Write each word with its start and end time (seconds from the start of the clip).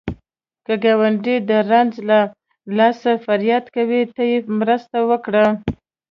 که 0.65 0.73
ګاونډی 0.83 1.35
د 1.49 1.51
رنځ 1.69 1.93
له 2.09 2.19
لاسه 2.77 3.11
فریاد 3.25 3.65
کوي، 3.75 4.01
ته 4.13 4.21
یې 4.31 4.37
مرسته 4.59 4.97
وکړه 5.09 5.45